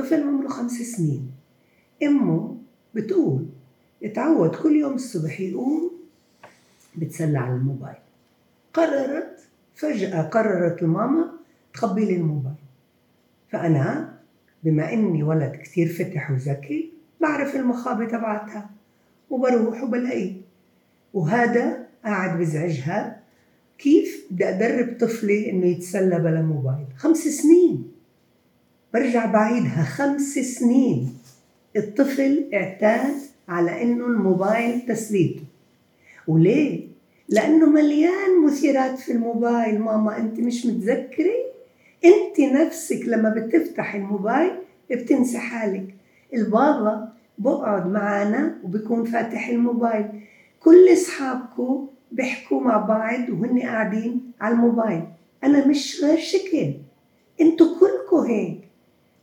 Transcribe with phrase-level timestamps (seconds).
[0.00, 1.30] طفل عمره خمس سنين.
[2.02, 2.56] أمه
[2.94, 3.46] بتقول
[4.02, 5.90] يتعود كل يوم الصبح يقوم
[6.96, 7.96] بتسلى على الموبايل.
[8.74, 9.38] قررت
[9.74, 11.32] فجأة قررت الماما
[11.74, 12.54] تخبي لي الموبايل.
[13.50, 14.14] فأنا
[14.64, 18.70] بما إني ولد كثير فتح وذكي بعرف المخابة تبعتها
[19.30, 20.32] وبروح وبلاقيه
[21.14, 23.20] وهذا قاعد بزعجها
[23.78, 26.86] كيف بدي أدرب طفلي إنه يتسلى بلا موبايل.
[26.96, 27.92] خمس سنين.
[28.94, 31.14] برجع بعيدها خمس سنين.
[31.76, 33.14] الطفل اعتاد
[33.48, 35.42] على إنه الموبايل تسليته.
[36.28, 36.86] وليه؟
[37.28, 39.80] لأنه مليان مثيرات في الموبايل.
[39.80, 41.34] ماما أنت مش متذكرة؟
[42.04, 44.50] أنت نفسك لما بتفتح الموبايل
[44.90, 45.94] بتنسى حالك.
[46.34, 50.06] البابا بقعد معنا وبكون فاتح الموبايل.
[50.60, 55.02] كل اصحابكم بيحكوا مع بعض وهن قاعدين على الموبايل.
[55.44, 56.72] أنا مش غير شكل.
[57.40, 58.69] أنتوا كلكم هيك.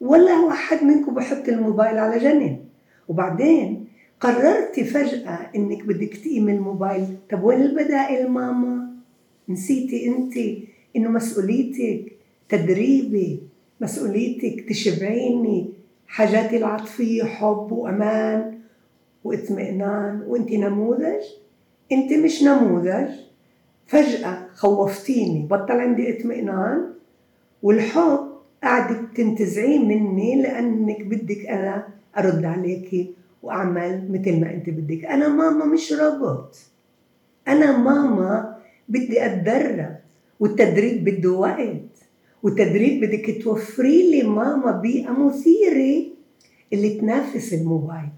[0.00, 2.64] ولا واحد منكم بحط الموبايل على جنب.
[3.08, 3.86] وبعدين
[4.20, 7.06] قررتي فجأة إنك بدك تقيم الموبايل.
[7.30, 8.90] طب وين البدائل ماما؟
[9.48, 10.34] نسيتي أنت
[10.96, 12.12] إنه مسؤوليتك
[12.48, 13.40] تدريبي
[13.80, 15.70] مسؤوليتك تشبعيني
[16.06, 18.58] حاجاتي العاطفية حب وأمان
[19.24, 20.22] واطمئنان.
[20.26, 21.22] وأنت نموذج؟
[21.92, 23.08] أنت مش نموذج.
[23.86, 26.92] فجأة خوفتيني بطل عندي اطمئنان.
[27.62, 28.35] والحب
[28.66, 35.04] قاعدة تنتزعيه مني لأنك بدك أنا أرد عليكي وأعمل مثل ما أنت بدك.
[35.04, 36.58] أنا ماما مش روبوت.
[37.48, 39.96] أنا ماما بدي أتدرب
[40.40, 41.82] والتدريب بده وقت
[42.42, 46.06] والتدريب بدك توفري لي ماما بيئة مثيرة
[46.72, 48.10] اللي تنافس الموبايل.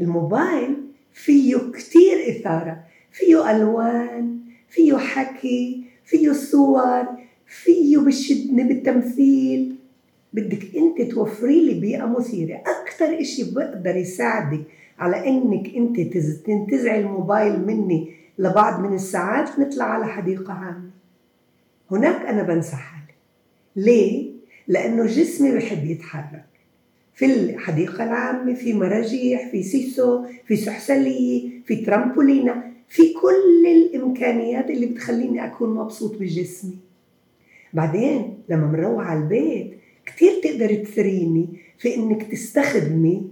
[0.00, 0.76] الموبايل
[1.12, 7.06] فيه كتير إثارة فيه ألوان فيه حكي فيه صور
[7.62, 9.74] فيه بشدني بالتمثيل.
[10.32, 12.56] بدك أنت توفري لي بيئة مثيرة.
[12.56, 14.62] أكثر إشي بقدر يساعدك
[14.98, 16.00] على إنك أنت
[16.46, 20.90] تنتزعي الموبايل مني لبعض من الساعات نطلع على حديقة عامة.
[21.90, 23.14] هناك أنا بنسى حالي
[23.76, 24.30] ليه؟
[24.68, 26.44] لأنه جسمي بحب يتحرك.
[27.14, 34.86] في الحديقة العامة في مراجيح في سيسو في سحسلية في ترامبولينا في كل الإمكانيات اللي
[34.86, 36.78] بتخليني أكون مبسوط بجسمي.
[37.76, 41.48] بعدين لما مروح على البيت كتير تقدر تثريني
[41.78, 43.22] في إنك تستخدمي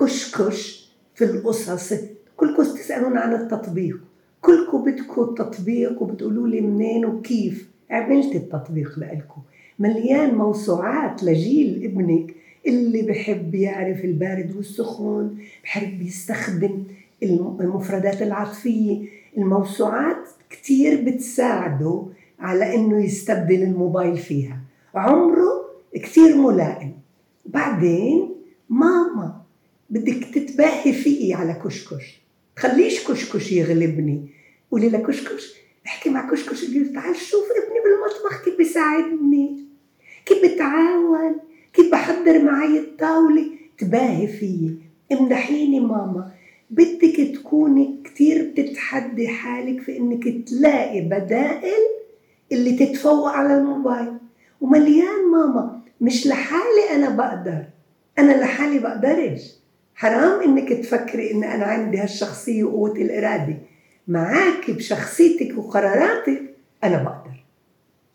[0.00, 1.94] كشكش في القصص.
[2.36, 4.00] كلكم تسألون عن التطبيق.
[4.40, 7.68] كلكم بدكم التطبيق وبتقولوا لي منين وكيف.
[7.90, 9.42] عملت التطبيق لإلكم
[9.78, 12.34] مليان موسوعات لجيل ابنك
[12.66, 16.84] اللي بحب يعرف البارد والسخن بحب يستخدم
[17.22, 19.02] المفردات العاطفية.
[19.38, 22.02] الموسوعات كتير بتساعده
[22.40, 24.60] على إنه يستبدل الموبايل فيها.
[24.94, 26.92] عمره كثير ملائم.
[27.46, 28.34] بعدين
[28.70, 29.40] ماما
[29.90, 32.20] بدك تتباهي فيي على كشكش.
[32.56, 34.28] خليش كشكش يغلبني.
[34.70, 35.54] قولي لكشكش
[35.86, 36.64] احكي مع كشكش.
[36.64, 39.64] قولي تعال شوف ابني بالمطبخ كيف بيساعدني.
[40.26, 41.36] كيف بتعاون.
[41.72, 43.46] كيف بحضر معي الطاولة.
[43.78, 44.76] تباهي فيي.
[45.12, 46.32] امدحيني ماما
[46.70, 51.93] بدك تكوني كتير بتتحدي حالك في إنك تلاقي بدائل
[52.54, 54.12] اللي تتفوق على الموبايل.
[54.60, 57.64] ومليان ماما مش لحالي أنا بقدر.
[58.18, 59.54] أنا لحالي بقدرش.
[59.94, 63.56] حرام إنك تفكري إن أنا عندي هالشخصية وقوة الإرادة.
[64.08, 66.42] معاك بشخصيتك وقراراتك
[66.84, 67.43] أنا بقدر.